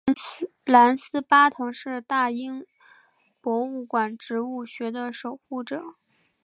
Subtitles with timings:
[0.65, 2.65] 兰斯巴腾是大英
[3.39, 5.83] 博物馆植物学的守护者。